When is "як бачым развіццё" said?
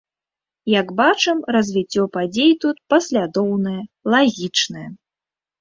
0.79-2.07